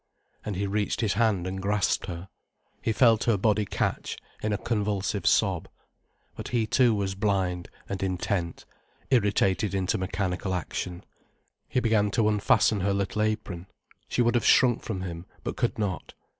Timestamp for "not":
15.77-16.15